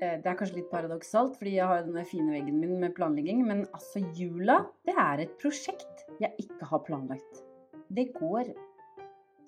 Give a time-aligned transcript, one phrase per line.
[0.00, 3.42] eh, det er kanskje litt paradoksalt, fordi jeg har den fine veggen min med planlegging,
[3.48, 7.42] men altså jula, det er et prosjekt jeg ikke har planlagt.
[7.92, 8.54] Det går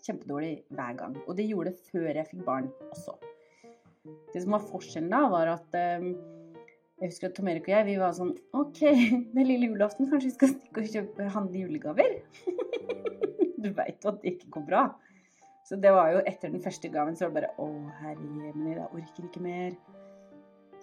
[0.05, 1.17] kjempedårlig hver gang.
[1.27, 3.17] Og det gjorde det før jeg fikk barn også.
[4.33, 6.07] Det som var forskjellen da, var at eh,
[6.99, 8.81] jeg husker at Tom Erik og jeg vi var sånn OK,
[9.35, 12.17] det er lille julaften, kanskje vi skal stikke og kjøpe handle julegaver?
[13.63, 14.87] du veit jo at det ikke går bra.
[15.69, 17.69] Så det var jo etter den første gaven så var det bare Å,
[18.01, 19.75] herre jemini, jeg orker ikke mer.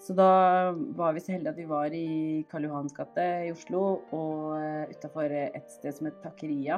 [0.06, 3.80] Så da var vi så heldige at vi var i Karl Johans gate i Oslo,
[4.14, 6.78] og uh, utafor et sted som het Takeria.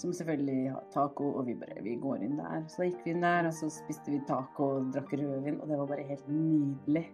[0.00, 2.64] Som selvfølgelig har taco, og vi bare vi går inn der.
[2.68, 5.68] Så da gikk vi inn der, og så spiste vi taco og drakk rødvin, og
[5.68, 7.04] det var bare helt nydelig.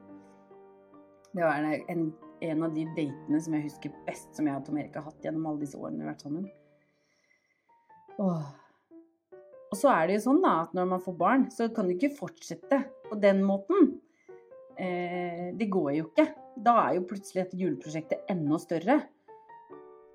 [1.32, 2.06] Det var en,
[2.42, 5.22] en av de datene som jeg husker best, som jeg og Tom Erik har hatt
[5.24, 6.48] gjennom alle disse årene vi har vært sammen.
[8.22, 8.48] Åh.
[9.72, 11.94] Og så er det jo sånn da, at når man får barn, så kan du
[11.94, 13.94] ikke fortsette på den måten.
[14.82, 16.26] Eh, det går jo ikke.
[16.62, 18.96] Da er jo plutselig dette juleprosjektet enda større.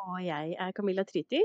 [0.01, 1.39] Og jeg er Camilla Triti.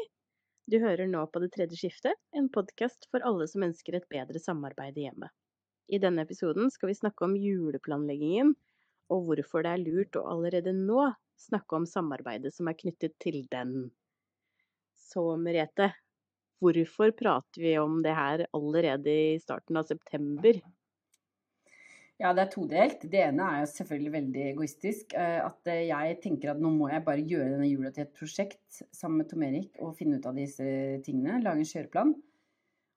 [0.66, 4.40] Du hører nå på Det tredje skiftet, en podkast for alle som ønsker et bedre
[4.42, 5.30] samarbeid i hjemmet.
[5.86, 8.50] I denne episoden skal vi snakke om juleplanleggingen,
[9.14, 11.04] og hvorfor det er lurt å allerede nå
[11.38, 13.76] snakke om samarbeidet som er knyttet til den.
[14.98, 15.92] Så Merete,
[16.58, 20.56] Hvorfor prater vi om det her allerede i starten av september?
[22.16, 23.02] Ja, det er todelt.
[23.12, 25.12] Det ene er jo selvfølgelig veldig egoistisk.
[25.20, 28.14] Eh, at eh, jeg tenker at nå må jeg bare gjøre denne jula til et
[28.16, 30.64] prosjekt sammen med Tom Erik og finne ut av disse
[31.04, 31.42] tingene.
[31.44, 32.14] Lage en kjøreplan.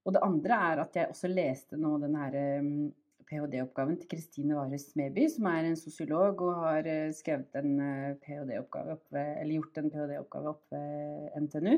[0.08, 2.88] Og det andre er at jeg også leste nå den her mm,
[3.28, 7.76] ph.d.-oppgaven til Kristine Warhus Smeby, som er en sosiolog og har eh, skrevet en
[8.24, 11.76] ph.d.-oppgave eller gjort en ph.d.-oppgave opp ved NTNU.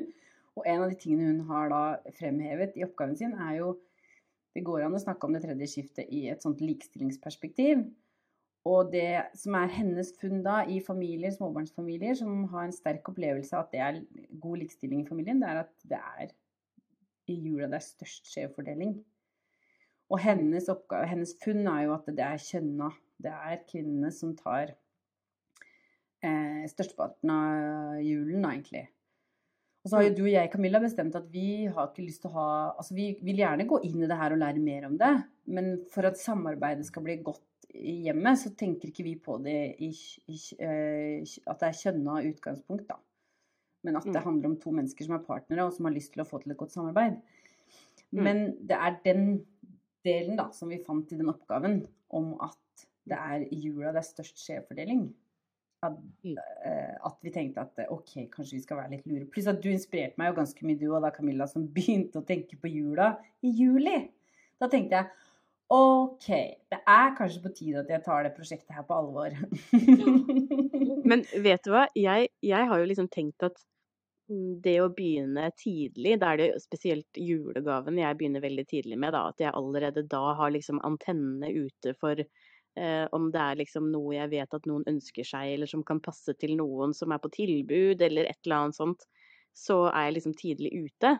[0.59, 3.73] Og en av de tingene hun har da fremhevet i oppgaven sin, er jo
[4.51, 7.85] Det går an å snakke om det tredje skiftet i et sånt likestillingsperspektiv.
[8.67, 13.55] Og det som er hennes funn da i familier, småbarnsfamilier som har en sterk opplevelse
[13.57, 14.01] av at det er
[14.43, 16.35] god likestilling i familien, det er at det er
[17.31, 18.99] i jula det er størst skjevfordeling.
[20.11, 22.91] Og hennes, oppgave, hennes funn er jo at det er kjønna.
[23.21, 24.73] Det er kvinnene som tar
[26.25, 28.83] eh, størsteparten av julen, da, egentlig.
[29.81, 30.17] Og så har jo mm.
[30.17, 33.07] du og jeg, Camilla, bestemt at vi har ikke lyst til å ha Altså vi
[33.25, 35.13] vil gjerne gå inn i det her og lære mer om det,
[35.49, 39.57] men for at samarbeidet skal bli godt i hjemmet, så tenker ikke vi på det
[39.81, 39.89] i,
[40.27, 42.97] i, uh, at det er kjønna utgangspunkt, da.
[43.87, 44.25] Men at det mm.
[44.25, 46.53] handler om to mennesker som er partnere, og som har lyst til å få til
[46.53, 47.15] et godt samarbeid.
[48.11, 48.21] Mm.
[48.27, 49.23] Men det er den
[50.05, 51.79] delen da, som vi fant i den oppgaven,
[52.11, 55.07] om at det er i jula det er størst skjevfordeling
[55.85, 55.97] at,
[56.65, 59.25] eh, at, vi tenkte at ok, kanskje vi skal være litt lure.
[59.31, 62.27] Pluss at du inspirerte meg jo ganske mye, du og da Camilla, som begynte å
[62.27, 63.97] tenke på jula i juli.
[64.61, 65.29] Da tenkte jeg
[65.71, 66.27] ok,
[66.67, 69.35] det er kanskje på tide at jeg tar det prosjektet her på alvor.
[71.07, 73.61] Men vet du hva, jeg, jeg har jo liksom tenkt at
[74.63, 79.25] det å begynne tidlig, da er det spesielt julegaven jeg begynner veldig tidlig med, da,
[79.31, 82.19] at jeg allerede da har liksom antennene ute for
[82.79, 85.99] Eh, om det er liksom noe jeg vet at noen ønsker seg, eller som kan
[86.03, 89.03] passe til noen som er på tilbud, eller et eller annet sånt,
[89.51, 91.15] så er jeg liksom tidlig ute.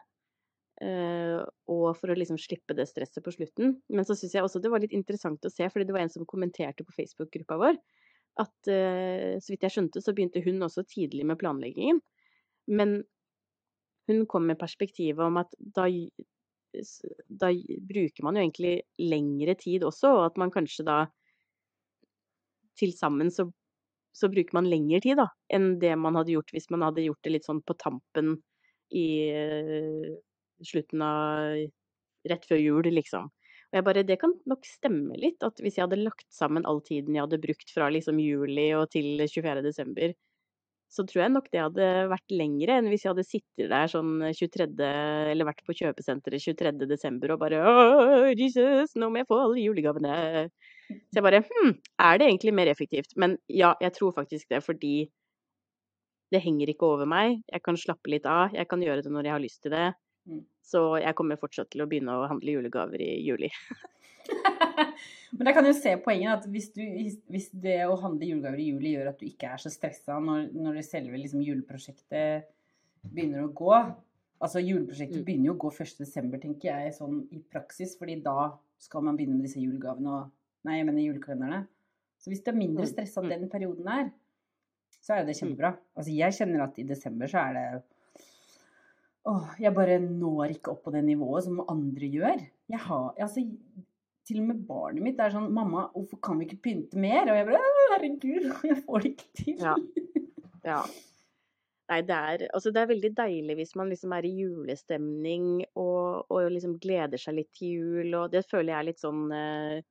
[0.82, 3.76] Eh, og for å liksom slippe det stresset på slutten.
[3.92, 6.14] Men så syns jeg også det var litt interessant å se, fordi det var en
[6.14, 7.80] som kommenterte på Facebook-gruppa vår,
[8.42, 12.00] at eh, så vidt jeg skjønte, så begynte hun også tidlig med planleggingen.
[12.72, 13.02] Men
[14.08, 15.86] hun kom med perspektivet om at da
[17.28, 17.50] da
[17.84, 21.02] bruker man jo egentlig lengre tid også, og at man kanskje da
[22.80, 23.48] til sammen så,
[24.16, 27.22] så, bruker man lengre tid da, enn det man hadde gjort hvis man hadde gjort
[27.26, 28.36] det litt sånn på tampen
[28.96, 30.10] i uh,
[30.68, 31.62] slutten av
[32.30, 33.32] Rett før jul, liksom.
[33.72, 36.84] Og jeg bare, Det kan nok stemme litt, at hvis jeg hadde lagt sammen all
[36.86, 39.64] tiden jeg hadde brukt fra liksom juli og til 24.
[39.66, 40.14] desember,
[40.92, 44.26] så tror jeg nok det hadde vært lengre enn hvis jeg hadde sittet der sånn
[44.28, 44.68] 23.
[45.32, 46.74] Eller vært på kjøpesenteret 23.
[46.90, 47.76] desember og bare Å,
[48.36, 50.18] Jesus, nå må jeg få alle julegavene.
[51.12, 53.16] Så jeg bare Hm, er det egentlig mer effektivt?
[53.16, 55.10] Men ja, jeg tror faktisk det, fordi
[56.32, 57.42] det henger ikke over meg.
[57.52, 58.54] Jeg kan slappe litt av.
[58.56, 59.88] Jeg kan gjøre det når jeg har lyst til det.
[60.30, 60.44] Mm.
[60.64, 63.50] Så jeg kommer fortsatt til å begynne å handle julegaver i juli.
[65.36, 66.84] Men jeg kan jo se poenget at hvis, du,
[67.32, 70.50] hvis det å handle julegaver i juli gjør at du ikke er så stressa når,
[70.56, 72.48] når det selve liksom, juleprosjektet
[73.12, 73.76] begynner å gå
[74.42, 75.26] Altså juleprosjektet Mm.
[75.26, 79.36] begynner jo å gå 1.12., tenker jeg, sånn i praksis, fordi da skal man begynne
[79.38, 80.32] med disse julegavene og
[80.64, 81.68] Nei, jeg mener julekalenderne.
[82.22, 82.92] Så hvis du er mindre Mm.
[82.92, 83.30] stressa Mm.
[83.30, 84.12] den perioden der,
[85.02, 85.78] så er jo det kjempebra.
[85.98, 87.84] Altså jeg kjenner at i desember så er det
[89.26, 92.40] Åh, jeg bare når ikke opp på det nivået som andre gjør.
[92.70, 93.44] Jeg har Altså,
[94.26, 97.36] til og med barnet mitt er sånn 'Mamma, hvorfor kan vi ikke pynte mer?' Og
[97.38, 97.62] jeg bare
[97.92, 99.62] 'Herregud, jeg får det ikke til'.
[99.62, 99.76] Ja.
[100.66, 100.82] Ja.
[101.90, 106.26] Nei, det er, altså det er veldig deilig hvis man liksom er i julestemning og,
[106.32, 109.82] og liksom gleder seg litt til jul, og det føler jeg er litt sånn eh,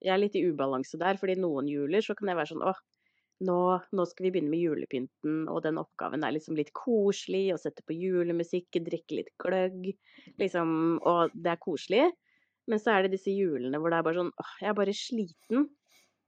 [0.00, 2.78] Jeg er litt i ubalanse der, fordi noen juler så kan jeg være sånn åh,
[3.48, 3.58] nå,
[3.96, 7.84] nå skal vi begynne med julepynten, og den oppgaven er liksom litt koselig, å sette
[7.88, 9.90] på julemusikk, drikke litt gløgg,
[10.40, 10.72] liksom,
[11.08, 12.08] og det er koselig.
[12.70, 14.96] Men så er det disse julene hvor det er bare sånn åh, jeg er bare
[14.96, 15.68] sliten.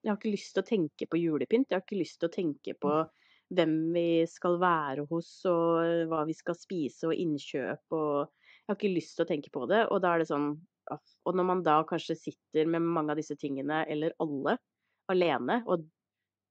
[0.03, 1.69] Jeg har ikke lyst til å tenke på julepynt.
[1.71, 2.95] Jeg har ikke lyst til å tenke på
[3.53, 8.33] hvem vi skal være hos, og hva vi skal spise, og innkjøp, og
[8.63, 9.81] Jeg har ikke lyst til å tenke på det.
[9.91, 10.53] Og da er det sånn.
[10.91, 14.57] Og når man da kanskje sitter med mange av disse tingene, eller alle,
[15.13, 15.85] alene, og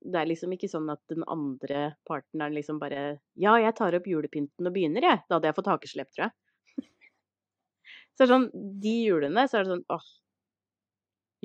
[0.01, 4.07] det er liksom ikke sånn at den andre partneren liksom bare Ja, jeg tar opp
[4.09, 5.21] julepynten og begynner, jeg.
[5.27, 6.87] Da hadde jeg fått hakeslepp, tror jeg.
[8.15, 8.49] Så det er sånn,
[8.81, 10.07] de julene, så er det sånn åh,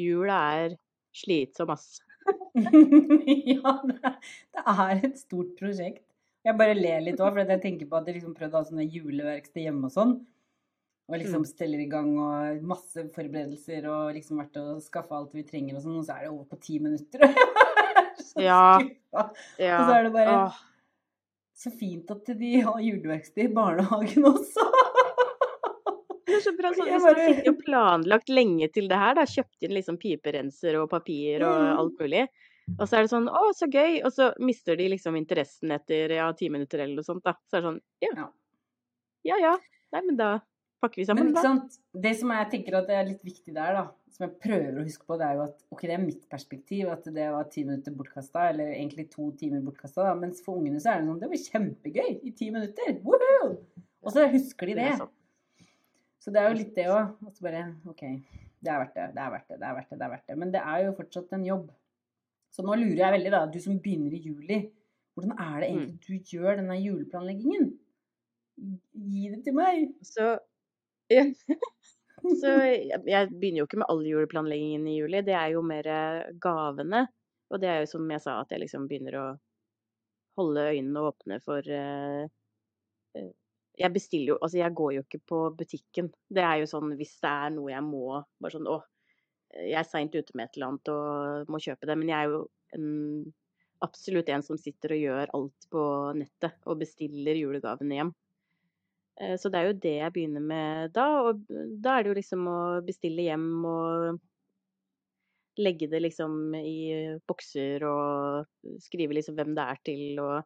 [0.00, 0.76] jula er
[1.16, 1.98] slitsom, ass.
[3.52, 4.16] ja, er,
[4.56, 6.02] det er et stort prosjekt.
[6.46, 8.68] Jeg bare ler litt òg, for jeg tenker på at jeg liksom prøvde å ha
[8.68, 10.16] sånne juleverksted hjemme og sånn.
[11.08, 11.46] Og liksom Mm.
[11.46, 15.82] steller i gang og masse forberedelser og liksom vært og skaffa alt vi trenger og
[15.84, 17.20] sånn, og så er det over på ti minutter.
[18.18, 18.78] så Ja.
[18.80, 19.30] skuffa.
[19.58, 19.76] Ja.
[19.78, 20.56] Og så er det bare åh.
[21.54, 24.66] så fint at de har juleverksted i barnehagen også.
[26.26, 28.98] Det er så bra så sånn, jeg hvis man sitter og planlagt lenge til det
[28.98, 31.78] her, da, kjøpt inn liksom piperenser og papir og Mm.
[31.78, 32.24] alt mulig,
[32.80, 36.10] og så er det sånn, å, så gøy, og så mister de liksom interessen etter,
[36.18, 37.34] ja, ti minutter eller noe sånt da.
[37.46, 38.28] Så er det sånn, ja, Ja.
[39.24, 39.56] ja, ja,
[39.94, 40.40] nei, men da
[40.86, 41.78] pakker vi Men sammen ikke sant?
[42.06, 43.84] det som jeg tenker at det er litt viktig der, da,
[44.16, 46.88] som jeg prøver å huske på, det er jo at ok, det er mitt perspektiv,
[46.94, 50.94] at det var ti minutter bortkasta, eller egentlig to timer bortkasta, mens for ungene så
[50.94, 52.96] er det sånn Det var kjempegøy i ti minutter!
[53.04, 53.52] Woohoo!
[54.06, 55.08] Og så husker de Det det.
[56.22, 57.12] Så det er jo litt det òg.
[57.22, 59.92] Og så bare OK, det er verdt det, det er verdt det, det er verdt
[59.92, 60.38] det, det er verdt det.
[60.42, 61.68] Men det er jo fortsatt en jobb.
[62.54, 64.58] Så nå lurer jeg veldig, da, du som begynner i juli,
[65.16, 67.70] hvordan er det egentlig du gjør denne juleplanleggingen?
[68.56, 69.90] Gi det til meg!
[70.04, 70.36] Så.
[72.40, 75.88] så jeg, jeg begynner jo ikke med all juleplanleggingen i juli, det er jo mer
[75.92, 77.06] eh, gavene,
[77.52, 79.26] og det er jo som jeg sa, at jeg liksom begynner å
[80.36, 82.26] holde øynene åpne for eh,
[83.16, 83.30] eh,
[83.76, 86.10] jeg bestiller jo Altså, jeg går jo ikke på butikken.
[86.32, 88.78] Det er jo sånn hvis det er noe jeg må Bare sånn Å,
[89.56, 91.96] jeg er seint ute med et eller annet og må kjøpe det.
[92.00, 92.40] Men jeg er jo
[92.76, 92.86] en,
[93.84, 95.82] absolutt en som sitter og gjør alt på
[96.18, 98.14] nettet og bestiller julegavene hjem.
[99.20, 101.06] Eh, Så det er jo det jeg begynner med da.
[101.30, 101.44] Og
[101.82, 104.20] da er det jo liksom å bestille hjem og
[105.58, 106.78] legge det liksom i
[107.28, 110.42] bokser og skrive liksom hvem det er til og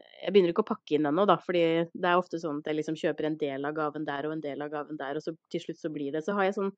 [0.00, 1.60] jeg begynner ikke å pakke inn ennå, da, fordi
[1.92, 4.42] det er ofte sånn at jeg liksom kjøper en del av gaven der og en
[4.44, 6.70] del av gaven der, og så til slutt så blir det Så har jeg sånn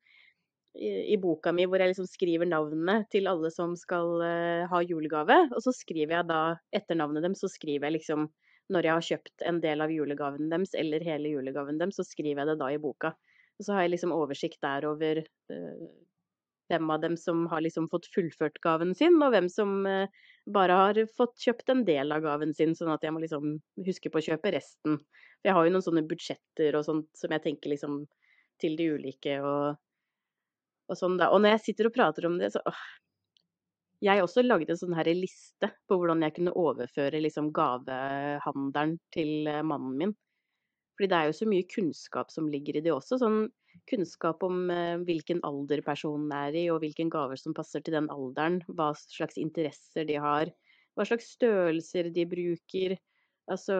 [0.75, 4.81] i, i boka mi hvor jeg liksom skriver navnene til alle som skal eh, ha
[4.83, 6.41] julegave, og så skriver jeg da
[6.75, 8.27] etter navnet dem, så skriver jeg liksom
[8.71, 12.43] når jeg har kjøpt en del av julegaven deres eller hele julegaven deres, så skriver
[12.43, 13.13] jeg det da i boka.
[13.59, 15.83] Og så har jeg liksom oversikt der over eh,
[16.71, 20.79] hvem av dem som har liksom fått fullført gaven sin, og hvem som eh, bare
[20.79, 24.21] har fått kjøpt en del av gaven sin, sånn at jeg må liksom huske på
[24.21, 24.99] å kjøpe resten.
[25.41, 28.03] For jeg har jo noen sånne budsjetter og sånt som jeg tenker liksom
[28.61, 29.79] til de ulike og,
[30.89, 31.31] og sånn da.
[31.35, 32.83] Og når jeg sitter og prater om det, så åh.
[34.03, 39.47] Jeg også lagde en sånn her liste på hvordan jeg kunne overføre liksom gavehandelen til
[39.47, 40.13] eh, mannen min.
[40.97, 43.17] Fordi det er jo så mye kunnskap som ligger i det også.
[43.21, 43.39] Sånn
[43.89, 48.11] kunnskap om eh, hvilken alder personen er i, og hvilke gaver som passer til den
[48.13, 48.59] alderen.
[48.67, 50.51] Hva slags interesser de har.
[50.97, 52.97] Hva slags størrelser de bruker.
[53.51, 53.79] Altså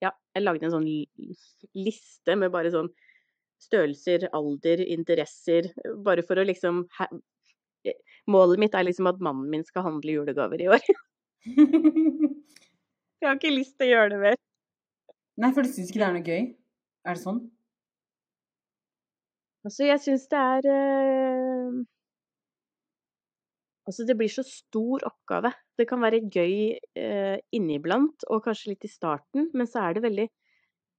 [0.00, 0.88] Ja, jeg lagde en sånn
[1.76, 2.88] liste med bare sånn
[3.60, 5.68] størrelser, alder, interesser.
[6.04, 6.86] Bare for å liksom
[8.30, 10.90] Målet mitt er liksom at mannen min skal handle julegaver i år.
[13.20, 14.36] Jeg har ikke lyst til å gjøre det mer.
[15.40, 16.44] Nei, for du syns ikke det er noe gøy?
[17.08, 17.40] Er det sånn?
[19.60, 21.80] Altså, jeg syns det er eh,
[23.88, 25.50] Altså, det blir så stor oppgave.
[25.76, 30.04] Det kan være gøy eh, inniblant, og kanskje litt i starten, men så er det
[30.04, 30.28] veldig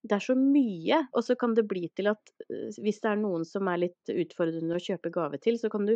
[0.01, 3.21] Det er så mye, og så kan det bli til at eh, hvis det er
[3.21, 5.95] noen som er litt utfordrende å kjøpe gave til, så kan du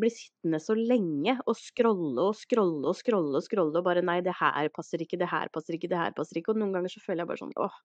[0.00, 4.20] bli sittende så lenge og scrolle og scrolle og scrolle og scrolle og bare Nei,
[4.24, 6.54] det her passer ikke, det her passer ikke, det her passer ikke.
[6.54, 7.78] Og noen ganger så føler jeg bare sånn åh.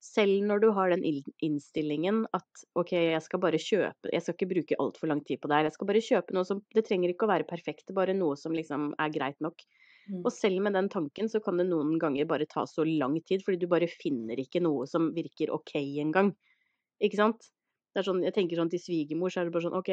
[0.00, 1.02] Selv når du har den
[1.44, 5.50] innstillingen at OK, jeg skal bare kjøpe Jeg skal ikke bruke altfor lang tid på
[5.50, 5.68] det her.
[5.68, 8.56] Jeg skal bare kjøpe noe som Det trenger ikke å være perfekt, bare noe som
[8.56, 9.60] liksom er greit nok.
[10.08, 10.22] Mm.
[10.24, 13.44] Og selv med den tanken så kan det noen ganger bare ta så lang tid,
[13.44, 16.32] fordi du bare finner ikke noe som virker OK engang.
[17.04, 17.52] Ikke sant?
[17.92, 19.92] Det er sånn, jeg tenker sånn til svigermor, så er det bare sånn OK,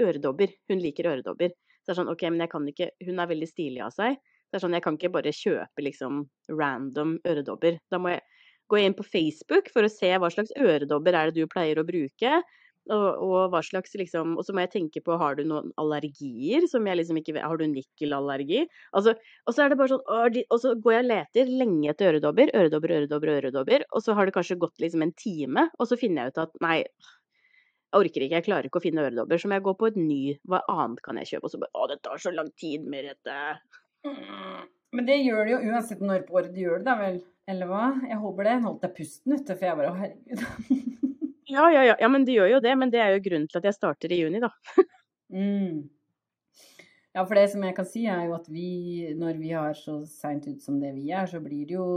[0.00, 0.52] øredobber.
[0.70, 1.52] Hun liker øredobber.
[1.82, 4.16] Så det er sånn, ok, men jeg kan ikke, Hun er veldig stilig av seg.
[4.52, 7.78] Det er sånn, Jeg kan ikke bare kjøpe liksom random øredobber.
[7.90, 8.22] Da må jeg
[8.70, 11.88] gå inn på Facebook for å se hva slags øredobber er det du pleier å
[11.88, 12.42] bruke.
[12.90, 16.64] Og, og hva slags liksom, og så må jeg tenke på har du noen allergier
[16.66, 18.64] som jeg liksom ikke vet Har du nikkelallergi?
[18.90, 19.14] Altså,
[19.46, 20.02] og så er det bare sånn,
[20.42, 23.86] og så går jeg og leter lenge etter øredobber, øredobber, øredobber, øredobber.
[23.94, 26.58] Og så har det kanskje gått liksom en time, og så finner jeg ut at
[26.64, 26.76] nei,
[27.98, 30.20] orker ikke, jeg klarer ikke å finne øredobber, så må jeg gå på et ny.
[30.48, 31.48] Hva annet kan jeg kjøpe?
[31.48, 33.38] Og så bare Å, det tar så lang tid med dette.
[34.06, 34.62] Mm.
[34.92, 37.22] Men det gjør det jo uansett når på året du gjør det, da vel?
[37.50, 37.86] Eller hva?
[38.08, 38.56] Jeg håper det.
[38.66, 40.44] Holdt deg pusten, vet du, for jeg bare Å, herregud.
[41.56, 41.96] ja, ja, ja.
[42.04, 42.76] Ja, men det gjør jo det.
[42.78, 44.52] Men det er jo grunnen til at jeg starter i juni, da.
[45.36, 45.82] mm.
[47.12, 49.98] Ja, for det som jeg kan si, er jo at vi, når vi har så
[50.08, 51.88] seint ut som det vi er, så blir det jo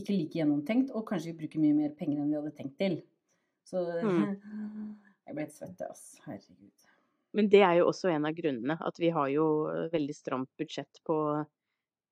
[0.00, 3.02] ikke like gjennomtenkt, og kanskje vi bruker mye mer penger enn vi hadde tenkt til.
[3.68, 4.22] Så mm.
[5.26, 6.06] jeg ble helt svett, ass.
[6.26, 6.88] Herregud.
[7.32, 8.76] Men det er jo også en av grunnene.
[8.80, 9.46] At vi har jo
[9.92, 11.18] veldig stramt budsjett på,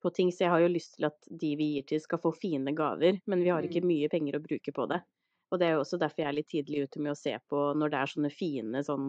[0.03, 0.33] på, ting.
[0.33, 3.21] Så jeg har jo lyst til at de vi gir til, skal få fine gaver.
[3.29, 3.91] Men vi har ikke mm.
[3.91, 5.03] mye penger å bruke på det.
[5.51, 7.63] Og det er jo også derfor jeg er litt tidlig ute med å se på
[7.77, 9.09] når det er sånne fine sånn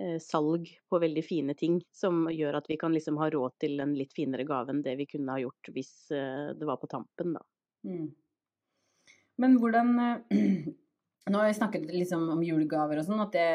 [0.00, 3.82] eh, salg på veldig fine ting, som gjør at vi kan liksom ha råd til
[3.84, 6.88] en litt finere gave enn det vi kunne ha gjort hvis eh, det var på
[6.88, 7.44] tampen, da.
[7.84, 8.08] Mm.
[9.44, 10.40] Men hvordan eh,
[11.30, 13.50] nå har vi snakket liksom om julegaver og sånn, at det,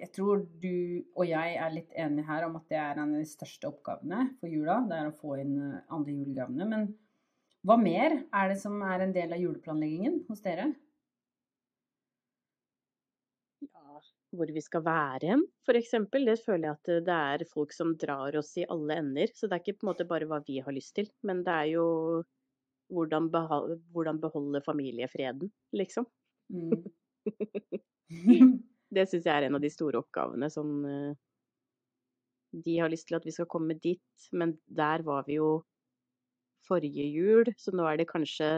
[0.00, 3.20] jeg tror du og jeg er litt enige her om at det er en av
[3.20, 4.80] de største oppgavene for jula.
[4.90, 6.66] Det er å få inn eh, andre julegavene.
[6.72, 6.88] Men
[7.62, 10.66] hva mer er det som er en del av juleplanleggingen hos dere?
[13.68, 14.00] Ja,
[14.34, 15.94] hvor vi skal være hen, f.eks.
[16.10, 19.30] Det føler jeg at det er folk som drar oss i alle ender.
[19.30, 21.54] Så det er ikke på en måte bare hva vi har lyst til, men det
[21.54, 21.86] er jo
[22.90, 26.10] hvordan, beholde, hvordan beholde familiefreden, liksom.
[26.50, 26.82] Mm.
[28.94, 30.48] det syns jeg er en av de store oppgavene.
[30.52, 31.12] som eh,
[32.52, 35.62] De har lyst til at vi skal komme dit, men der var vi jo
[36.68, 38.50] forrige jul, så nå er det kanskje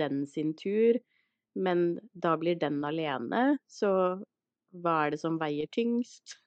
[0.00, 1.00] den sin tur.
[1.58, 3.90] Men da blir den alene, så
[4.70, 6.38] hva er det som veier tyngst?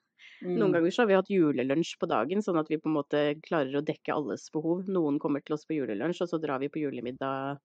[0.43, 0.55] Mm.
[0.59, 3.23] Noen ganger så har vi hatt julelunsj på dagen, sånn at vi på en måte
[3.43, 4.87] klarer å dekke alles behov.
[4.87, 7.59] Noen kommer til oss på julelunsj, og så drar vi på julemiddag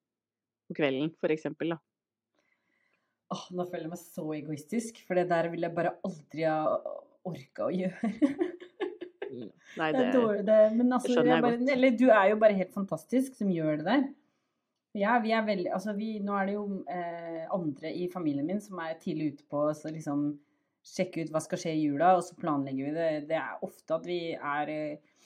[0.68, 1.78] på kvelden, for eksempel, da.
[3.34, 6.78] Åh, nå føler jeg meg så egoistisk, for det der vil jeg bare aldri ha
[7.28, 8.12] orka å gjøre.
[9.28, 9.50] Mm.
[9.76, 12.72] Nei, det, det, det Men altså, skjønner jeg, bare, Eller du er jo bare helt
[12.72, 14.06] fantastisk som gjør det der.
[14.96, 18.62] Ja, vi er veldig Altså, vi Nå er det jo eh, andre i familien min
[18.64, 20.30] som er tidlig ute på å liksom
[20.88, 23.08] sjekke ut hva skal skje i jula, og så planlegger vi det.
[23.28, 25.18] Det er ofte at vi er eh,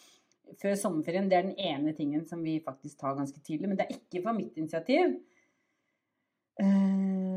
[0.59, 1.29] før sommerferien.
[1.31, 3.71] Det er den ene tingen som vi faktisk tar ganske tidlig.
[3.71, 5.15] Men det er ikke fra mitt initiativ.
[6.61, 7.32] Eh,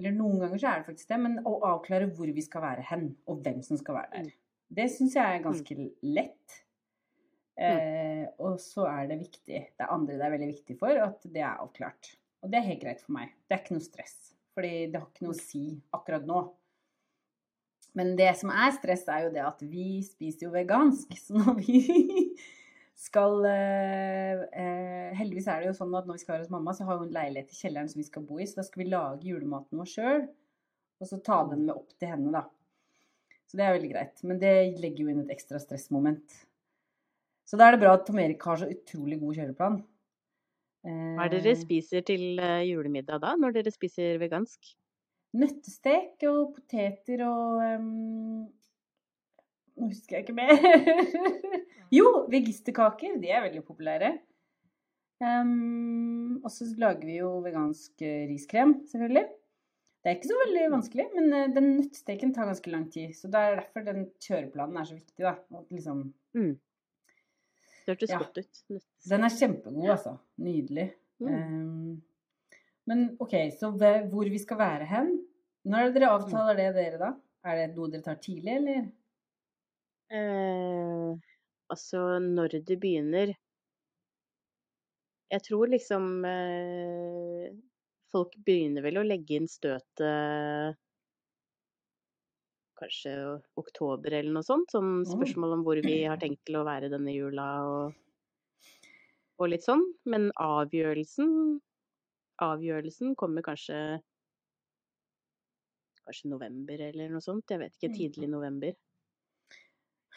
[0.00, 2.86] eller noen ganger så er det faktisk det, men å avklare hvor vi skal være
[2.90, 4.30] hen, og hvem som skal være der.
[4.30, 4.36] Mm.
[4.80, 5.46] Det syns jeg er mm.
[5.46, 5.76] ganske
[6.16, 6.60] lett.
[7.60, 7.64] Mm.
[7.68, 11.26] Eh, og så er det viktig, det er andre det er veldig viktig for, at
[11.28, 12.14] det er avklart.
[12.40, 13.34] Og det er helt greit for meg.
[13.44, 14.16] Det er ikke noe stress.
[14.56, 15.64] Fordi det har ikke noe å si
[15.94, 16.40] akkurat nå.
[17.98, 21.12] Men det som er stress, er jo det at vi spiser jo vegansk.
[21.24, 21.82] Så når vi
[23.00, 26.74] skal eh, eh, Heldigvis er det jo sånn at når vi skal være hos mamma,
[26.76, 28.90] så har hun leilighet i kjelleren som vi skal bo i, så da skal vi
[28.92, 30.26] lage julematen vår sjøl,
[31.00, 32.44] og så ta den med opp til henne, da.
[33.48, 34.20] Så det er veldig greit.
[34.28, 36.36] Men det legger jo inn et ekstra stressmoment.
[37.48, 39.80] Så da er det bra at Tom Erik har så utrolig god kjøreplan.
[40.86, 44.70] Hva er det dere spiser til eh, julemiddag da, når dere spiser vegansk?
[45.40, 48.46] Nøttestek og poteter og um,
[49.80, 50.54] Nå husker jeg ikke mer.
[51.90, 53.16] Jo, vegisterkaker.
[53.18, 54.12] De er veldig populære.
[55.20, 59.24] Um, og så lager vi jo vegansk eh, riskrem, selvfølgelig.
[60.00, 63.10] Det er ikke så veldig vanskelig, men eh, den nøttsteken tar ganske lang tid.
[63.18, 65.34] Så det er derfor den kjøreplanen er så viktig, da.
[65.58, 66.04] At liksom,
[66.38, 66.52] Mm.
[67.80, 68.18] Det hørtes Ja.
[68.22, 68.62] godt ut.
[69.10, 70.12] den er kjempegod, altså.
[70.38, 70.86] Nydelig.
[71.18, 71.34] Mm.
[71.34, 72.02] Um,
[72.86, 75.10] men OK, så hvor vi skal være hen?
[75.66, 77.10] Når er dere avtaler det, dere, da?
[77.44, 78.86] Er det noe dere tar tidlig, eller?
[80.10, 81.10] Eh,
[81.70, 83.30] altså, når det begynner
[85.30, 87.52] Jeg tror liksom eh,
[88.10, 90.78] Folk begynner vel å legge inn støtet
[92.80, 93.12] kanskje
[93.60, 94.72] oktober eller noe sånt.
[94.72, 97.98] Sånn spørsmål om hvor vi har tenkt til å være denne jula og,
[99.36, 99.84] og litt sånn.
[100.08, 101.60] Men avgjørelsen
[102.40, 104.00] Avgjørelsen kommer kanskje
[106.00, 107.52] Kanskje november eller noe sånt.
[107.52, 107.90] Jeg vet ikke.
[107.92, 107.98] Mm.
[107.98, 108.72] Tidlig november.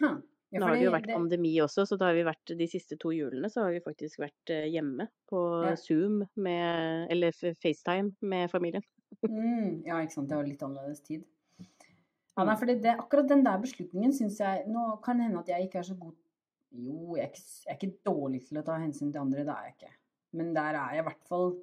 [0.01, 0.21] Huh.
[0.53, 2.67] Ja, Nå har det jo vært det- pandemi også, så da har vi vært de
[2.69, 5.75] siste to julene så har vi faktisk vært eh, hjemme på Ja.
[5.75, 8.83] Zoom med Eller FaceTime med familien.
[9.27, 10.27] Mm, ja, ikke sant.
[10.29, 11.23] Det var litt annerledes tid.
[11.59, 12.47] Ja, Mm.
[12.47, 15.67] nei, for det, det, akkurat den der beslutningen syns jeg Nå kan hende at jeg
[15.69, 16.13] ikke er så god
[16.73, 19.53] Jo, jeg er, ikke, jeg er ikke dårlig til å ta hensyn til andre, det
[19.53, 19.91] er jeg ikke.
[20.33, 21.57] Men der er jeg i hvert fall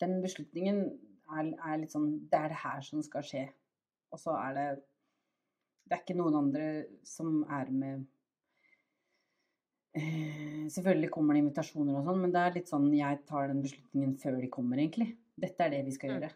[0.00, 0.98] Den beslutningen
[1.30, 3.48] er, er litt sånn Det er det her som skal skje.
[4.12, 4.82] Og så er det
[5.84, 6.66] Det er ikke noen andre
[7.04, 8.06] som er med
[9.96, 13.60] eh, Selvfølgelig kommer det invitasjoner og sånn, men det er litt sånn jeg tar den
[13.64, 15.10] beslutningen før de kommer, egentlig.
[15.40, 16.16] Dette er det vi skal Mm.
[16.20, 16.32] gjøre.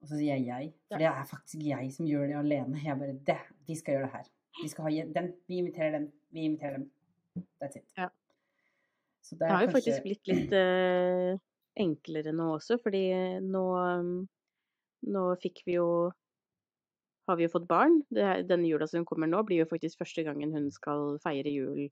[0.00, 0.72] Og så sier jeg jeg.
[0.88, 2.82] For det er faktisk jeg som gjør det alene.
[2.84, 4.28] Jeg bare det, Vi skal gjøre det her.
[4.62, 5.34] Vi skal ha den.
[5.48, 6.12] Vi inviterer den.
[6.32, 6.90] Vi inviterer dem.
[7.60, 7.84] That's it.
[7.96, 8.08] Ja.
[9.22, 11.38] Så det Det har jo kanskje faktisk blitt litt uh,
[11.76, 13.02] enklere nå også, fordi
[13.44, 13.64] nå,
[14.00, 14.28] um,
[15.06, 16.10] nå fikk vi jo
[17.28, 18.00] har vi jo fått barn.
[18.10, 21.88] Det, denne jula som kommer nå, blir jo faktisk første gangen hun skal feire jul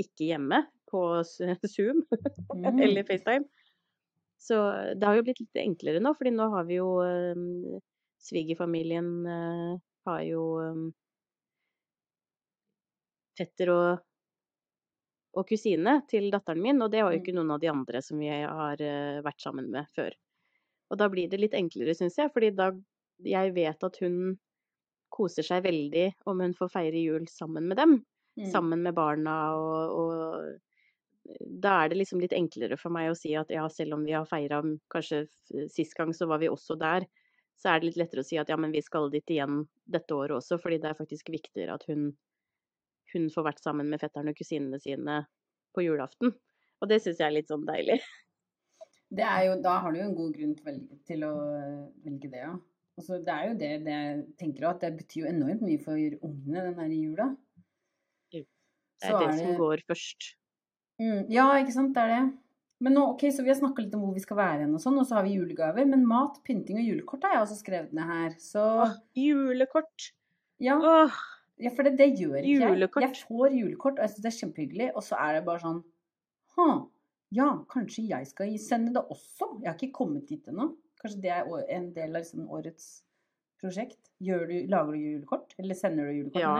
[0.00, 1.02] ikke hjemme på
[1.74, 2.04] Zoom
[2.52, 2.78] Mm.
[2.84, 3.46] eller FaceTime.
[4.42, 4.56] Så
[4.98, 7.78] det har jo blitt litt enklere nå, fordi nå har vi jo um,
[8.22, 9.76] Svigerfamilien uh,
[10.08, 10.82] har jo um,
[13.38, 14.02] fetter og,
[15.38, 17.22] og kusine til datteren min, og det har jo Mm.
[17.22, 20.12] ikke noen av de andre som vi har uh, vært sammen med før.
[20.92, 22.72] Og da blir det litt enklere, syns jeg, fordi da
[23.24, 24.36] jeg vet at hun
[25.12, 28.00] koser seg veldig om hun får feire jul sammen med dem
[28.36, 28.50] Mm.
[28.50, 33.34] sammen med barna og, og da er det liksom litt enklere for meg å si
[33.36, 35.26] at ja, selv om vi har feira kanskje
[35.70, 37.04] sist gang så var vi også der,
[37.60, 40.16] så er det litt lettere å si at ja, men vi skal dit igjen dette
[40.16, 42.08] året også, fordi det er faktisk viktigere at hun,
[43.12, 45.20] hun får vært sammen med fetterne og kusinene sine
[45.76, 46.32] på julaften.
[46.82, 48.00] Og det syns jeg er litt sånn deilig.
[49.12, 50.56] Det er jo, da har du jo en god grunn
[51.04, 51.32] til, å
[52.02, 52.56] velge det, ja.
[52.98, 55.96] Altså, det er jo det, det jeg tenker at det betyr jo enormt mye for
[55.96, 57.26] ungene den der jula.
[58.32, 58.42] Det
[59.02, 60.34] Så er det er som det- går først.
[61.00, 62.38] Mm, ja, ikke sant, det er det.
[62.82, 64.80] Men nå, ok, så vi har snakka litt om hvor vi skal være hen og
[64.82, 65.86] sånn, og så har vi julegaver.
[65.88, 68.30] Men mat, pynting og julekort har jeg også skrevet ned her.
[68.42, 70.12] Så Åh, julekort!
[70.60, 71.10] ja, Åh,
[71.58, 72.74] ja for det, det gjør ikke jeg.
[72.76, 73.02] Julekort.
[73.02, 75.82] Jeg får julekort, og jeg syns det er kjempehyggelig, og så er det bare sånn
[76.58, 76.86] Ha,
[77.32, 79.62] ja, kanskje jeg skal sende det også?
[79.62, 80.76] Jeg har ikke kommet dit ennå.
[81.02, 82.86] Kanskje det er en del av liksom årets
[83.62, 83.98] prosjekt?
[84.22, 84.32] Du,
[84.70, 85.54] lager du julekort?
[85.58, 86.42] Eller sender du julekort?
[86.42, 86.54] Ja.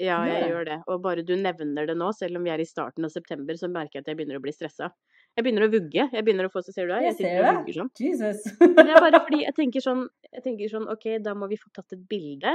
[0.00, 0.48] Ja, jeg det.
[0.48, 0.76] gjør det.
[0.88, 3.68] Og bare du nevner det nå, selv om vi er i starten av september, så
[3.68, 4.88] merker jeg at jeg begynner å bli stressa.
[5.36, 6.06] Jeg begynner å vugge.
[6.08, 7.90] Jeg begynner å få så ser du her, Jeg jeg sitter ser og vugger sånn.
[8.00, 8.46] Jesus.
[8.62, 11.68] Det er bare fordi jeg tenker sånn, jeg tenker sånn OK, da må vi få
[11.76, 12.54] tatt et bilde.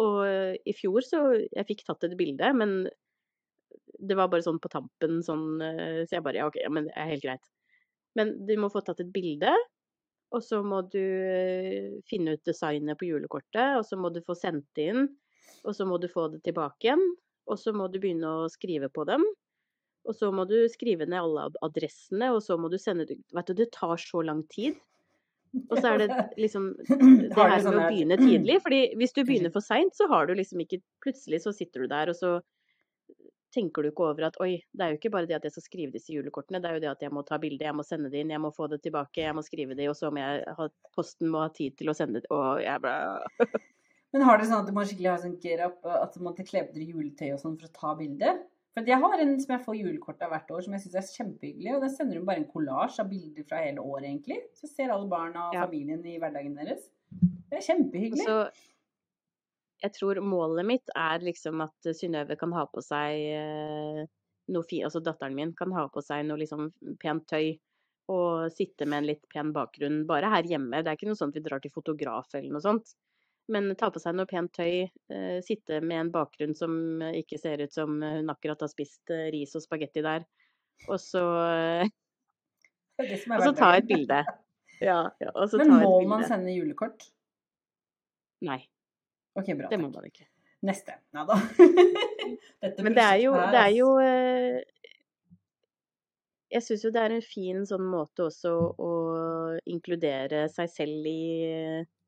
[0.00, 2.78] Og eh, i fjor så Jeg fikk tatt et bilde, men
[4.00, 6.86] det var bare sånn på tampen sånn eh, Så jeg bare Ja, OK, ja, men
[6.88, 7.50] det er helt greit.
[8.16, 9.52] Men du må få tatt et bilde,
[10.30, 14.36] og så må du eh, finne ut designet på julekortet, og så må du få
[14.38, 15.08] sendt det inn,
[15.66, 17.02] og så må du få det tilbake igjen,
[17.50, 19.24] og så må du begynne å skrive på dem.
[20.08, 23.50] Og så må du skrive ned alle adressene, og så må du sende det Vet
[23.50, 24.78] du, det tar så lang tid.
[25.66, 26.08] Og så er det
[26.44, 28.60] liksom det her sånn med å begynne tidlig.
[28.64, 31.90] fordi hvis du begynner for seint, så har du liksom ikke Plutselig så sitter du
[31.90, 32.38] der, og så
[33.54, 35.66] tenker du ikke over at oi, det er jo ikke bare det at jeg skal
[35.66, 38.10] skrive disse julekortene, det er jo det at jeg må ta bilde, jeg må sende
[38.12, 40.56] det inn, jeg må få det tilbake, jeg må skrive det, og så må jeg
[40.58, 43.18] ha Posten må ha tid til å sende det, og jeg bare
[44.12, 46.32] Men har dere sånn at du må skikkelig ha sånn gear up, at du må
[46.34, 48.32] kle på dere juletøy og sånn for å ta bilde?
[48.74, 51.06] For jeg har en som jeg får julekort av hvert år, som jeg syns er
[51.16, 51.72] kjempehyggelig.
[51.74, 54.38] Og da sender hun bare en kollasj av bilder fra hele året, egentlig.
[54.58, 55.64] Så ser alle barna og Ja.
[55.66, 56.84] familien i hverdagen deres.
[57.50, 58.26] Det er kjempehyggelig.
[58.26, 58.36] Så
[59.80, 64.00] jeg tror målet mitt er liksom at Synnøve kan ha på seg eh,
[64.50, 66.70] noe fint, altså datteren min kan ha på seg noe liksom
[67.02, 67.54] pent tøy
[68.10, 70.82] og sitte med en litt pen bakgrunn bare her hjemme.
[70.82, 72.96] Det er ikke noe sånt vi drar til fotograf eller noe sånt.
[73.50, 74.82] Men ta på seg noe pent tøy,
[75.14, 76.74] eh, sitte med en bakgrunn som
[77.14, 80.26] ikke ser ut som hun akkurat har spist eh, ris og spagetti der.
[80.88, 81.22] Og så,
[81.86, 84.24] eh, og så ta et bilde.
[84.80, 85.28] Ja, ja.
[85.60, 87.02] Men må man sende julekort?
[88.48, 88.62] Nei,
[89.38, 89.70] Ok, bra.
[89.70, 90.26] det må man ikke.
[90.66, 90.98] Neste.
[91.16, 91.38] Nei da.
[92.84, 94.58] Men det er jo, her, det er jo eh,
[96.52, 98.90] Jeg syns jo det er en fin sånn måte også å
[99.70, 101.22] inkludere seg selv i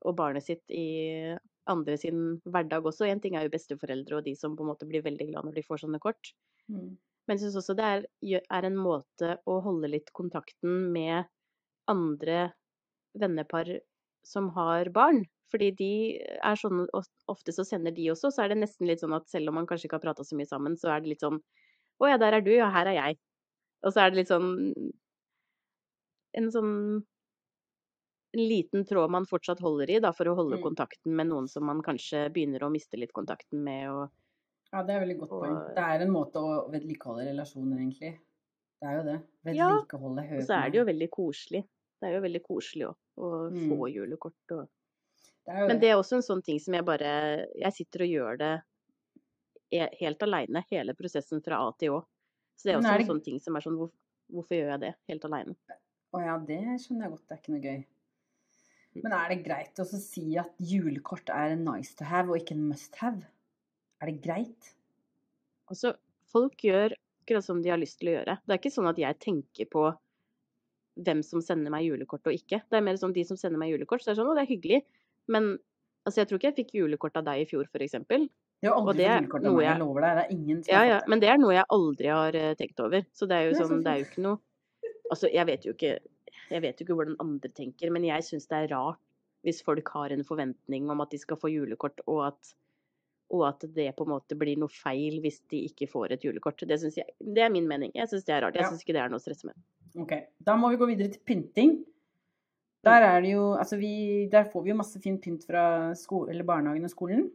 [0.03, 1.31] og barnet sitt i
[1.71, 3.07] andre sin hverdag også.
[3.07, 5.57] En ting er jo besteforeldre og de som på en måte blir veldig glad når
[5.57, 6.33] de får sånne kort.
[6.67, 6.97] Mm.
[7.23, 8.05] Men jeg syns også det er,
[8.43, 11.23] er en måte å holde litt kontakten med
[11.91, 12.49] andre
[13.19, 13.69] vennepar
[14.27, 15.23] som har barn.
[15.53, 15.89] Fordi de
[16.41, 16.85] er sånn
[17.29, 19.67] Ofte så sender de også, så er det nesten litt sånn at selv om man
[19.69, 21.39] kanskje ikke har prata så mye sammen, så er det litt sånn
[22.01, 23.19] Å ja, der er du, ja, her er jeg.
[23.83, 24.49] Og så er det litt sånn
[26.33, 26.73] En sånn
[28.33, 30.63] en liten tråd man fortsatt holder i, da, for å holde Mm.
[30.63, 33.89] kontakten med noen som man kanskje begynner å miste litt kontakten med.
[33.91, 34.09] Og,
[34.73, 35.75] Ja, det er veldig godt poeng.
[35.75, 38.19] Det er en måte å vedlikeholde relasjoner, egentlig.
[38.81, 39.17] Det er jo det.
[39.53, 41.63] Ja, Vedlikeholde og så er det jo veldig koselig.
[42.03, 43.69] Det er jo veldig koselig òg, å Mm.
[43.71, 44.65] få julekort og
[45.45, 45.79] det Men det.
[45.81, 48.53] det er også en sånn ting som jeg bare Jeg sitter og gjør det
[49.99, 52.01] helt aleine, hele prosessen fra A til Å.
[52.55, 53.89] Så det er også er en sånn ting som er sånn hvor,
[54.31, 55.55] Hvorfor gjør jeg det helt aleine?
[56.13, 57.27] Å ja, det skjønner jeg godt.
[57.27, 57.85] Det er ikke noe gøy.
[58.95, 59.01] Mm.
[59.03, 62.51] Men er det greit å si at julekort er en nice to have og ikke
[62.55, 63.25] en must have?
[64.01, 64.73] Er det greit?
[65.69, 65.95] Altså,
[66.31, 68.37] folk gjør akkurat som de har lyst til å gjøre.
[68.45, 69.85] Det er ikke sånn at jeg tenker på
[71.01, 72.61] hvem som sender meg julekort og ikke.
[72.69, 74.45] Det er mer sånn de som sender meg julekort, så det er sånn å, det
[74.45, 74.79] er hyggelig.
[75.31, 75.53] Men
[76.05, 77.97] altså, jeg tror ikke jeg fikk julekort av deg i fjor, f.eks.
[78.63, 80.17] Jeg har Og aldri det fått er julekort av meg, jeg lover deg.
[80.17, 82.83] Det er ingen som Ja, ja, men det er noe jeg aldri har eh, tenkt
[82.83, 83.07] over.
[83.17, 84.41] Så det er jo sånn, det er jo ikke noe
[85.11, 85.97] Altså, jeg vet jo ikke
[86.49, 89.01] Jeg vet jo ikke hvordan andre tenker, men jeg syns det er rart
[89.43, 92.53] hvis folk har en forventning om at de skal få julekort, og at,
[93.33, 96.61] og at det på en måte blir noe feil hvis de ikke får et julekort.
[96.69, 97.91] Det, jeg, det er min mening.
[97.97, 98.59] Jeg syns det er rart.
[98.59, 99.57] Jeg syns ikke det er noe å stresse med.
[100.03, 101.73] Ok, da må vi gå videre til pynting.
[102.83, 105.63] Der er det jo, altså vi, der får vi jo masse fin pynt fra
[105.95, 107.29] sko eller barnehagen og skolen.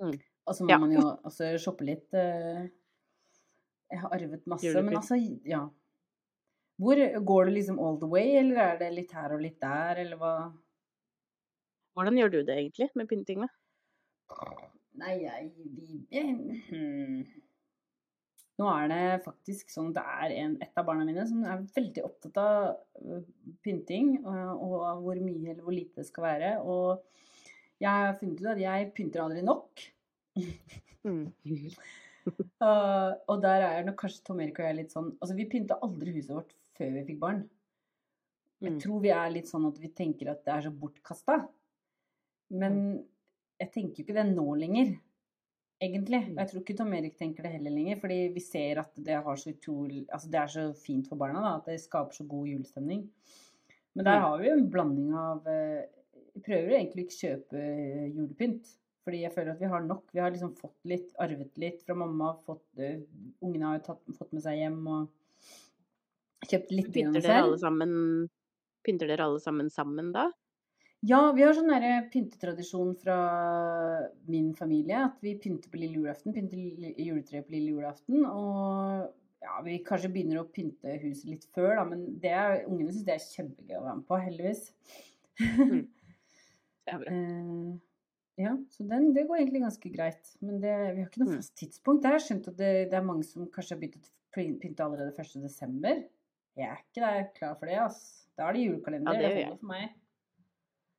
[0.00, 0.12] Mm.
[0.46, 0.78] Og så må Ja.
[0.78, 2.06] man jo også shoppe litt.
[2.14, 2.68] eh,
[3.90, 5.68] Jeg har arvet masse, men altså, ja.
[6.78, 9.96] Hvor går det liksom all the way, eller er det litt her og litt der,
[10.02, 10.32] eller hva?
[11.96, 13.48] Hvordan gjør du det egentlig med pyntinga?
[14.96, 15.98] Nei, jeg, vi,
[16.70, 17.26] hmm.
[18.56, 21.66] Nå er det faktisk sånn at det er en, et av barna mine som er
[21.74, 23.26] veldig opptatt av øh,
[23.66, 26.54] pynting, og, og hvor mye eller hvor lite det skal være.
[26.64, 27.04] Og
[27.84, 29.84] jeg har funnet ut at jeg pynter aldri nok.
[31.04, 31.26] Mm.
[32.26, 35.76] Uh, og der er nok kanskje Tom Erik og jeg litt sånn Altså, vi pynta
[35.86, 37.44] aldri huset vårt før vi fikk barn.
[38.58, 38.80] Jeg Mm.
[38.82, 41.36] tror vi er litt sånn at vi tenker at det er så bortkasta.
[42.50, 43.04] Men
[43.60, 44.94] jeg tenker jo ikke det nå lenger,
[45.82, 46.22] egentlig.
[46.32, 49.18] Og jeg tror ikke Tom Erik tenker det heller lenger, fordi vi ser at det,
[49.24, 52.26] har så utrolig, altså det er så fint for barna, da, at det skaper så
[52.28, 53.06] god julestemning.
[53.96, 54.22] Men der Mm.
[54.26, 55.84] har vi jo en blanding av eh,
[56.36, 58.74] Vi prøver jo egentlig ikke kjøpe eh, julepynt.
[59.06, 60.02] Fordi jeg føler at vi har nok.
[60.12, 62.32] Vi har liksom fått litt, arvet litt fra mamma.
[62.44, 62.98] Fått, uh,
[63.40, 65.06] ungene har jo tatt, fått med seg hjem og
[66.50, 67.44] kjøpt litt Pynter dere selv.
[67.46, 67.92] alle sammen
[68.84, 70.26] Pynter dere alle sammen sammen da?
[71.06, 71.70] Ja, vi har sånn
[72.12, 73.16] pyntetradisjon fra
[74.26, 75.04] min familie.
[75.06, 76.34] At vi pynter på lille julaften.
[76.34, 78.24] Pynter juletreet på lille julaften.
[78.26, 79.12] Og
[79.44, 81.84] ja, vi kanskje begynner å pynte huset litt før, da.
[81.86, 82.34] Men det
[82.66, 84.64] ungene syns det er kjempegøy å være med på, heldigvis.
[85.36, 85.84] Mm.
[86.86, 87.12] Det er bra.
[87.12, 87.76] Eh,
[88.42, 90.32] ja, så den, det går egentlig ganske greit.
[90.44, 91.38] Men det, vi har ikke noe Mm.
[91.40, 92.04] fast tidspunkt.
[92.04, 95.14] Jeg har skjønt at det, det er mange som kanskje har begynt å pynte allerede
[95.14, 95.42] 1.
[95.44, 96.02] desember.
[96.56, 98.26] Jeg er ikke der klar for det, altså.
[98.36, 99.12] Da er det julekalender.
[99.12, 99.46] Ja, det det gjør jeg.
[99.48, 99.94] holder for meg.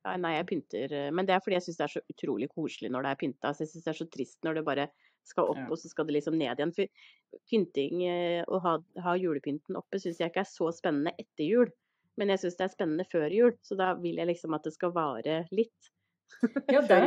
[0.06, 2.48] Ja, nei, jeg pynter eh, Men det er fordi jeg syns det er så utrolig
[2.54, 3.54] koselig når det er pynta.
[3.54, 4.88] Så jeg syns det er så trist når det bare
[5.28, 5.68] skal opp, Ja.
[5.74, 6.74] og så skal det liksom ned igjen.
[6.76, 11.44] For pynting, eh, å ha, ha julepynten oppe, syns jeg ikke er så spennende etter
[11.48, 11.74] jul.
[12.18, 14.74] Men jeg syns det er spennende før jul, så da vil jeg liksom at det
[14.78, 15.92] skal vare litt.
[16.74, 16.98] Ja, det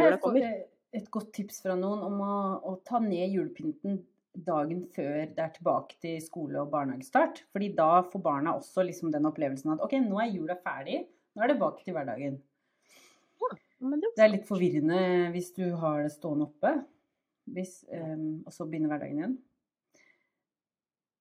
[0.41, 0.63] eh,
[0.97, 4.01] et godt tips fra noen om å, å ta ned julepynten
[4.47, 7.45] dagen før det er tilbake til skole- og barnehagestart.
[7.55, 11.43] Fordi da får barna også liksom den opplevelsen at ok, nå er jula ferdig, nå
[11.43, 12.39] er det tilbake til hverdagen.
[13.81, 15.03] Men det, Det er litt forvirrende
[15.35, 16.75] hvis du har det stående oppe,
[17.51, 19.39] hvis, um, og så begynner hverdagen igjen.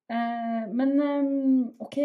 [0.09, 1.99] Uh, men um, OK,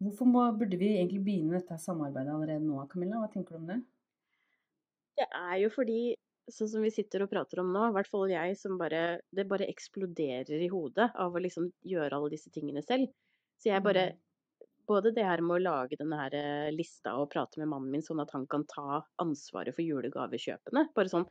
[0.00, 3.20] hvorfor må, burde vi egentlig begynne dette samarbeidet allerede nå, Camilla?
[3.20, 3.80] Hva tenker du om det?
[5.18, 6.00] det er jo fordi,
[6.52, 9.44] sånn som vi sitter og prater om nå, i hvert fall jeg som bare Det
[9.50, 13.10] bare eksploderer i hodet av å liksom gjøre alle disse tingene selv.
[13.58, 14.12] Så jeg bare
[14.88, 18.04] Både det her med å lage denne her eh, lista og prate med mannen min
[18.04, 20.86] sånn at han kan ta ansvaret for julegavekjøpene.
[20.96, 21.26] Bare sånn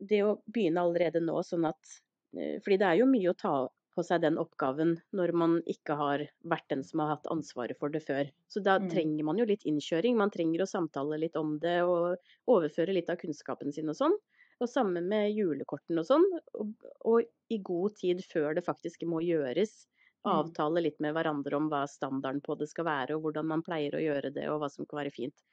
[0.00, 1.96] Det å begynne allerede nå sånn at
[2.36, 3.54] eh, Fordi det er jo mye å ta
[3.94, 7.92] på seg den oppgaven når man ikke har vært den som har hatt ansvaret for
[7.94, 8.26] det før.
[8.50, 8.88] Så da Mm.
[8.90, 10.16] trenger man jo litt innkjøring.
[10.18, 12.16] Man trenger å samtale litt om det og
[12.50, 14.16] overføre litt av kunnskapen sin og sånn.
[14.58, 16.26] Og samme med julekortene og sånn.
[16.58, 16.74] Og,
[17.06, 17.22] og
[17.54, 19.86] i god tid før det faktisk må gjøres.
[20.28, 23.96] Avtale litt med hverandre om hva standarden på det skal være, og hvordan man pleier
[23.96, 25.44] å gjøre det, og hva som kan være fint.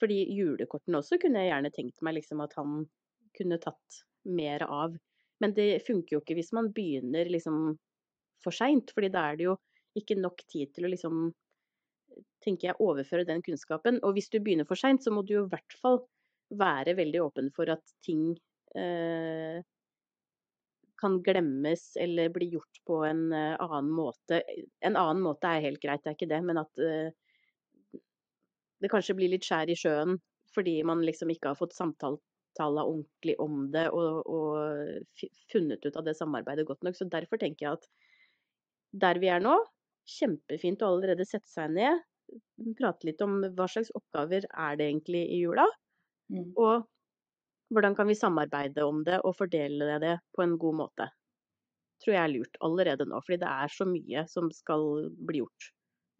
[0.00, 2.84] Fordi julekortene også kunne jeg gjerne tenkt meg liksom at han
[3.36, 4.96] kunne tatt mer av.
[5.42, 7.76] Men det funker jo ikke hvis man begynner liksom
[8.44, 9.56] for seint, fordi da er det jo
[9.98, 11.28] ikke nok tid til å liksom
[12.44, 14.00] tenker jeg, overføre den kunnskapen.
[14.04, 16.02] Og hvis du begynner for seint, så må du jo i hvert fall
[16.54, 18.34] være veldig åpen for at ting
[18.76, 19.62] eh,
[21.00, 24.42] kan glemmes eller bli gjort på en eh, annen måte.
[24.80, 27.10] En annen måte er helt greit, det er ikke det, men at eh,
[28.82, 30.18] det kanskje blir litt skjær i sjøen
[30.54, 32.20] fordi man liksom ikke har fått samtale
[32.84, 36.94] ordentlig om det og, og funnet ut av det samarbeidet godt nok.
[36.94, 37.88] Så derfor tenker jeg at
[38.94, 39.56] der vi er nå,
[40.06, 42.04] kjempefint å allerede sette seg ned,
[42.78, 45.66] prate litt om hva slags oppgaver er det egentlig i jula,
[46.32, 46.54] Mm.
[46.56, 46.86] og
[47.72, 51.08] hvordan kan vi samarbeide om det og fordele det på en god måte.
[52.02, 55.70] Tror jeg er lurt allerede nå, fordi det er så mye som skal bli gjort.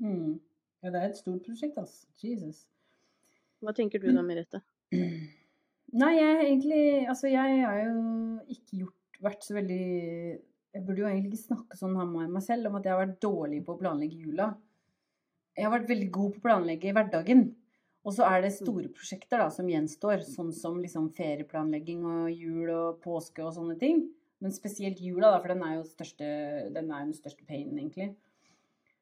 [0.02, 0.40] Mm.
[0.84, 2.06] Ja, det er et stort prosjekt, altså.
[2.20, 2.64] Jesus.
[3.64, 4.60] Hva tenker du da, Merete?
[6.00, 7.94] Nei, jeg egentlig Altså, jeg har jo
[8.50, 12.44] ikke gjort Vært så veldig Jeg burde jo egentlig ikke snakke sånn her med meg
[12.44, 14.48] selv om at jeg har vært dårlig på å planlegge jula.
[15.54, 17.44] Jeg har vært veldig god på å planlegge i hverdagen.
[18.04, 22.68] Og så er det store prosjekter da, som gjenstår, sånn som liksom ferieplanlegging og jul
[22.74, 24.04] og påske og sånne ting.
[24.44, 26.28] Men spesielt jula, da, for den er jo største,
[26.74, 28.10] den er den største painen, egentlig.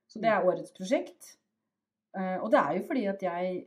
[0.06, 1.34] Så det er årets prosjekt.
[2.14, 3.62] Eh, og det er jo fordi at jeg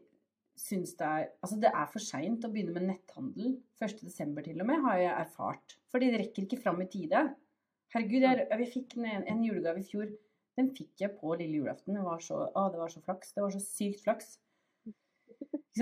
[0.56, 3.58] syns det er Altså, det er for seint å begynne med netthandel.
[3.82, 4.38] 1.12.
[4.46, 5.76] til og med, har jeg erfart.
[5.92, 7.26] Fordi det rekker ikke fram i tide.
[7.92, 10.08] Herregud, jeg, jeg fikk en, en julegave i fjor.
[10.56, 11.98] Den fikk jeg på lille julaften.
[11.98, 13.36] Det var så, å, det var så flaks.
[13.36, 14.38] Det var så sykt flaks.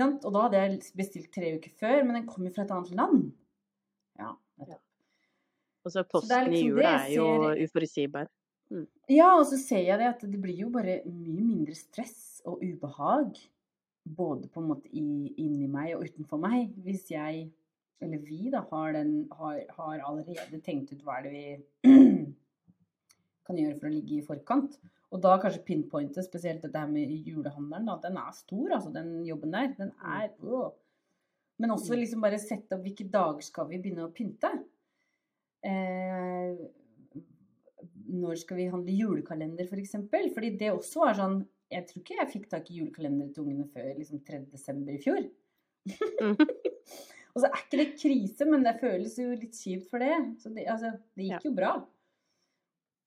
[0.02, 2.94] Og da hadde jeg bestilt tre uker før, men den kom jo fra et annet
[2.98, 3.20] land.
[4.18, 4.32] Ja.
[4.58, 4.78] Og så
[5.84, 8.30] Så liksom posten i jula er jo ser- uforutsigbar.
[9.12, 12.62] Ja, og så ser jeg det at det blir jo bare mye mindre stress og
[12.64, 13.36] ubehag.
[14.04, 15.04] Både på en måte i,
[15.38, 16.72] inni meg og utenfor meg.
[16.84, 17.50] Hvis jeg,
[18.00, 21.32] eller vi, da, har, den, har, har allerede tenkt ut hva er det
[21.84, 21.84] vi
[23.46, 24.76] kan gjøre for å ligge i forkant.
[25.12, 27.90] Og da kanskje pinpointe spesielt dette her med julehandelen.
[27.90, 27.98] Da.
[28.02, 29.74] Den er stor, altså, den jobben der.
[29.78, 30.72] Den er øh.
[31.62, 34.50] Men også liksom bare sette opp hvilke dager skal vi begynne å pynte.
[35.64, 36.56] Eh,
[38.14, 39.70] når skal vi handle julekalender, f.eks.?
[39.70, 40.26] For eksempel?
[40.34, 43.64] Fordi det også var sånn Jeg tror ikke jeg fikk tak i julekalender til ungene
[43.72, 44.42] før liksom 3.
[44.52, 45.22] desember i fjor.
[46.20, 46.42] Mhm.
[47.34, 50.14] Og så er ikke det krise, men det føles jo litt kjipt for det.
[50.38, 51.72] Så det, altså, det gikk jo bra.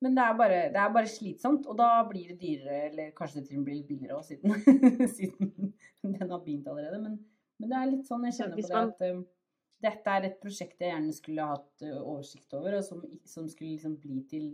[0.04, 3.42] Men det er, bare, det er bare slitsomt, og da blir det dyrere, eller kanskje
[3.42, 7.00] det til og med blir litt billigere også, siden, siden den har begynt allerede.
[7.02, 7.16] Men,
[7.58, 9.24] men det er litt sånn jeg kjenner på det at um,
[9.88, 13.74] dette er et prosjekt jeg gjerne skulle hatt uh, oversikt over, og som, som skulle
[13.74, 14.52] liksom bli til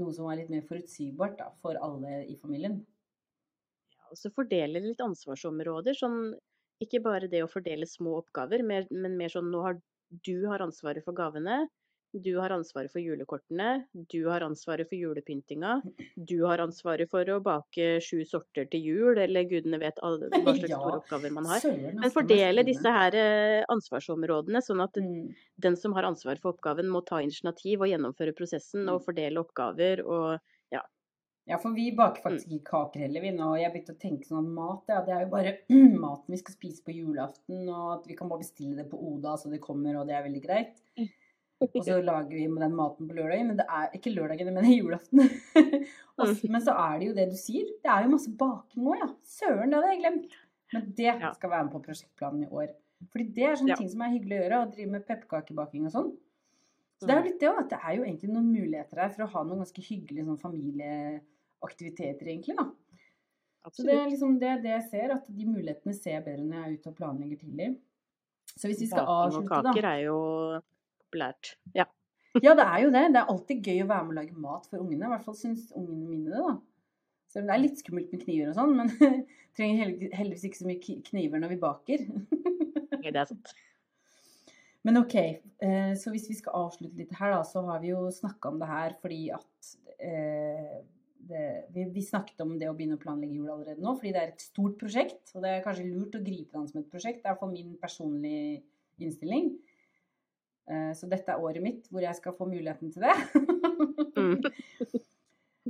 [0.00, 2.80] noe som var litt mer forutsigbart da, for alle i familien.
[4.08, 5.96] Og så fordele litt ansvarsområder.
[5.96, 6.32] Sånn,
[6.84, 9.76] ikke bare det å fordele små oppgaver, mer, men mer sånn nå har
[10.24, 11.62] du har ansvaret for gavene.
[12.12, 15.78] Du har ansvaret for julekortene, du har ansvaret for julepyntinga,
[16.28, 20.52] du har ansvaret for å bake sju sorter til jul, eller gudene vet alle, hva
[20.58, 21.64] slags Ja, store oppgaver man har.
[21.72, 25.32] Men altså, fordele disse her eh, ansvarsområdene, sånn at Mm.
[25.64, 30.04] den som har ansvaret for oppgaven må ta initiativ og gjennomføre prosessen og fordele oppgaver
[30.04, 30.38] og
[31.50, 32.24] Ja, for vi baker Mm.
[32.36, 33.48] faktisk ikke kaker heller, vi nå.
[33.58, 35.52] Jeg begynte å tenke sånn at mat, ja, det er jo bare
[36.04, 39.34] maten vi skal spise på julaften, og at vi kan bare bestille det på Oda
[39.36, 40.78] så det kommer, og det er veldig greit.
[41.78, 44.66] Og så lager vi med den maten på lørdagen, men det er ikke lørdagene, men
[44.72, 45.22] julaften.
[46.52, 47.68] Men så er det jo det du sier.
[47.82, 49.08] Det er jo masse baking òg, ja.
[49.26, 50.34] Søren, det hadde jeg glemt.
[50.72, 52.68] Men det skal være med på prosjektplanen i år.
[53.10, 53.78] Fordi det er sånne Ja.
[53.80, 56.10] ting som er hyggelig å gjøre, å drive med pepperkakebaking og sånn.
[57.00, 59.10] Så det er jo litt det òg, at det er jo egentlig noen muligheter her
[59.10, 62.68] for å ha noen ganske hyggelige sånn familieaktiviteter, egentlig, da.
[63.70, 66.56] Så det er liksom det, det jeg ser, at de mulighetene ser jeg bedre når
[66.56, 67.68] jeg er ute og planlegger tidlig.
[68.52, 69.92] Så hvis vi skal Baking og kaker da.
[69.94, 70.16] er jo
[71.12, 71.56] populært.
[71.76, 71.86] Ja.
[72.40, 73.02] Ja, det er jo det.
[73.12, 75.04] Det er alltid gøy å være med og lage mat for ungene.
[75.04, 76.54] I hvert fall syns ungene mine det, da.
[77.32, 79.20] Selv om det er litt skummelt med kniver og sånn, men
[79.56, 82.06] trenger heldigvis ikke så mye kniver når vi baker.
[83.02, 83.52] Det er sant.
[84.82, 85.12] Men ok,
[85.62, 88.56] eh, så hvis vi skal avslutte litt her, da, så har vi jo snakka om
[88.58, 89.68] det her fordi at
[90.02, 90.80] eh,
[91.28, 94.22] det, vi, vi snakket om det å begynne å planlegge jul allerede nå, fordi det
[94.24, 95.22] er et stort prosjekt.
[95.36, 97.22] Og det er kanskje lurt å gripe det an som et prosjekt.
[97.22, 98.58] Det er iallfall min personlige
[99.02, 99.52] innstilling.
[100.70, 103.16] Eh, Så dette er året mitt hvor jeg skal få muligheten til det.
[104.16, 104.38] Mm.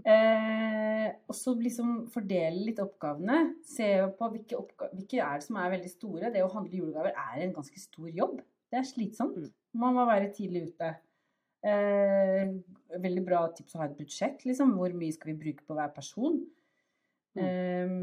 [0.03, 3.53] Eh, og så liksom fordele litt oppgavene.
[3.69, 3.87] Se
[4.19, 6.31] på hvilke, oppgaver, hvilke er det som er veldig store.
[6.35, 8.41] Det å handle julegaver er en ganske stor jobb.
[8.73, 9.37] Det er slitsomt.
[9.39, 9.53] Mm.
[9.85, 10.89] Man må være tidlig ute.
[11.63, 12.51] Eh,
[13.05, 14.75] veldig bra tips å ha et budsjett, liksom.
[14.81, 16.41] Hvor mye skal vi bruke på hver person?
[17.39, 17.45] Mm.
[17.45, 17.95] Eh,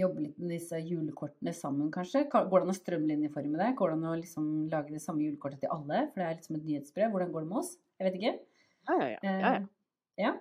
[0.00, 2.24] jobbe litt med disse julekortene sammen, kanskje.
[2.32, 3.70] Ka- Går det an å strømlinjeforme det?
[3.78, 6.06] Går det an å liksom lage det samme julekortet til alle?
[6.12, 7.10] For det er litt som et nyhetsbrev.
[7.14, 7.72] Hvordan går det med oss?
[8.00, 8.34] Jeg vet ikke.
[8.88, 9.18] Ja, ja, ja.
[9.22, 9.54] ja, ja.
[9.56, 9.66] Eh,
[10.26, 10.34] ja.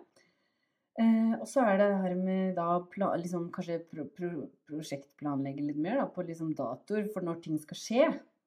[0.98, 5.66] Eh, og så er det det her med da pla liksom kanskje pro pro prosjektplanlegge
[5.66, 8.06] litt mer da, på liksom datoer for når ting skal skje.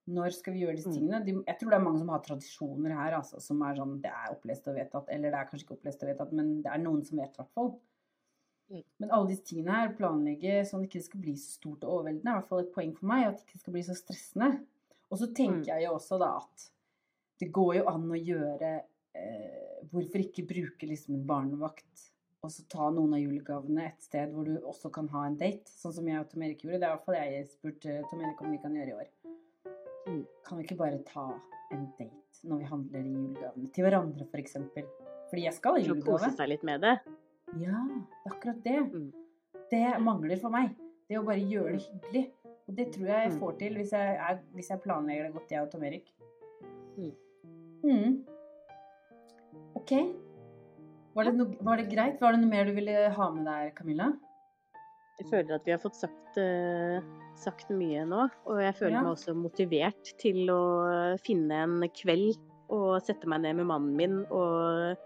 [0.08, 0.94] Når skal vi gjøre disse Mm.
[0.96, 1.24] tingene?
[1.26, 4.08] De, jeg tror det er mange som har tradisjoner her, altså, som er sånn Det
[4.08, 5.10] er opplest og vedtatt.
[5.12, 7.42] Eller det er kanskje ikke opplest og vedtatt, men det er noen som vet, i
[7.42, 7.74] hvert fall.
[8.68, 8.82] Mm.
[9.00, 11.94] Men alle disse tingene her, planlegge sånn at det ikke skal bli så stort og
[11.98, 13.26] overveldende, er i hvert fall et poeng for meg.
[13.30, 14.50] At det ikke skal bli så stressende.
[15.08, 15.70] Og så tenker Mm.
[15.70, 16.68] jeg jo også da at
[17.40, 18.82] det går jo an å gjøre
[19.14, 22.10] eh, Hvorfor ikke bruke liksom en barnevakt
[22.42, 25.66] og så ta noen av julegavene et sted hvor du også kan ha en date,
[25.66, 26.78] sånn som jeg og Tom Erik gjorde.
[26.78, 29.08] Det er i hvert fall jeg spurte Tom Erik om vi kan gjøre i år.
[30.06, 30.20] Mm.
[30.46, 31.24] Kan vi ikke bare ta
[31.74, 34.52] en date når vi handler de julegavene til hverandre, f.eks.?
[34.74, 34.92] For?
[35.30, 36.04] Fordi jeg skal ha julegave.
[36.04, 36.94] Så kose seg litt med det.
[37.56, 37.80] Ja,
[38.28, 38.78] akkurat det.
[38.92, 39.12] Mm.
[39.70, 40.74] Det mangler for meg.
[41.08, 42.24] Det å bare gjøre det hyggelig.
[42.68, 43.38] Og det tror jeg jeg Mm.
[43.40, 46.12] får til hvis jeg, er, hvis jeg planlegger det godt, jeg og Tom Erik.
[46.98, 47.12] Mm.
[47.84, 48.24] Mm.
[49.78, 49.92] OK.
[51.14, 52.20] Var det, no, var det greit?
[52.20, 54.12] Var det noe mer du ville ha med deg, Camilla?
[55.18, 57.00] Jeg føler at vi har fått sagt, uh,
[57.34, 59.02] sagt mye nå, og jeg føler Ja.
[59.02, 62.36] meg også motivert til å finne en kveld
[62.70, 64.96] og sette meg ned med mannen min og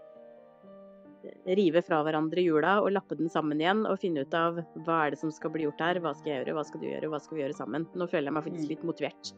[1.45, 5.11] rive fra hverandre jula og lappe den sammen igjen og finne ut av hva er
[5.15, 7.19] det som skal bli gjort her, hva skal jeg gjøre, hva skal du gjøre, hva
[7.21, 7.87] skal vi gjøre sammen.
[7.95, 8.69] Nå føler jeg meg faktisk Mm.
[8.69, 9.33] litt motivert.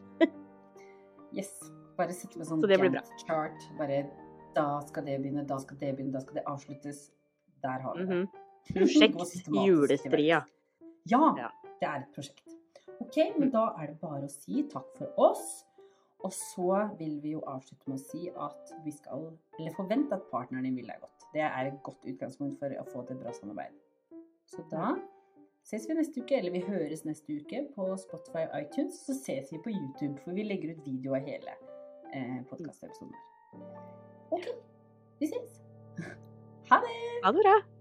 [1.36, 1.52] Yes.
[1.96, 3.26] Bare sette med sånn Så.
[3.26, 3.68] Chart.
[3.78, 4.10] Bare
[4.54, 7.10] da skal det begynne, da skal det begynne, da skal det avsluttes.
[7.62, 8.28] Der har vi det.
[8.66, 8.82] Mm -hmm.
[8.82, 10.44] Prosjekt julestria.
[11.04, 11.50] Ja, Ja.
[11.80, 12.42] det er et prosjekt.
[13.00, 15.64] Ok, men da er det bare å si takk for oss.
[16.26, 19.28] Og så vil vi jo avslutte med å si at vi skal,
[19.60, 21.26] eller forvente at partneren din vil deg godt.
[21.34, 23.76] Det er et godt utgangspunkt for å få til et bra samarbeid.
[24.50, 24.96] Så da
[25.66, 28.98] ses vi neste uke, eller vi høres neste uke på Spotify og iTunes.
[29.06, 31.54] Så ses vi på YouTube, for vi legger ut video av hele
[32.12, 33.14] eh, podkastepisoden.
[34.34, 34.50] OK,
[35.22, 35.62] vi ses.
[36.66, 36.94] Ha det!
[37.22, 37.75] Ha det bra.